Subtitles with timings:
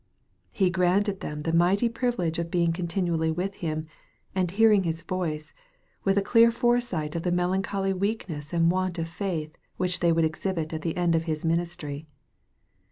[0.49, 3.85] He granted them the mighty privilege of being continually with Him,
[4.33, 5.53] and hearing His voice,
[6.03, 10.25] with a clear foresight of the melancholy weakness and want of faith which they would
[10.25, 12.07] exhibit at the end of His minis try.